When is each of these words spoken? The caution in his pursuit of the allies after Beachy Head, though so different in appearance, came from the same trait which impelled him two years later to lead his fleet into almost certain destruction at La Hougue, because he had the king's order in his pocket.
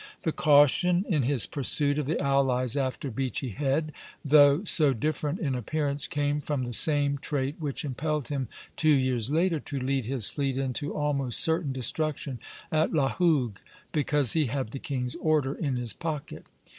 The 0.23 0.31
caution 0.31 1.05
in 1.07 1.21
his 1.21 1.45
pursuit 1.45 1.99
of 1.99 2.07
the 2.07 2.19
allies 2.19 2.75
after 2.75 3.11
Beachy 3.11 3.49
Head, 3.49 3.91
though 4.25 4.63
so 4.63 4.93
different 4.93 5.37
in 5.39 5.53
appearance, 5.53 6.07
came 6.07 6.41
from 6.41 6.63
the 6.63 6.73
same 6.73 7.19
trait 7.19 7.57
which 7.59 7.85
impelled 7.85 8.29
him 8.29 8.47
two 8.75 8.89
years 8.89 9.29
later 9.29 9.59
to 9.59 9.79
lead 9.79 10.07
his 10.07 10.27
fleet 10.27 10.57
into 10.57 10.95
almost 10.95 11.39
certain 11.39 11.71
destruction 11.71 12.39
at 12.71 12.91
La 12.93 13.09
Hougue, 13.11 13.53
because 13.91 14.33
he 14.33 14.47
had 14.47 14.71
the 14.71 14.79
king's 14.79 15.13
order 15.17 15.53
in 15.53 15.75
his 15.75 15.93
pocket. 15.93 16.47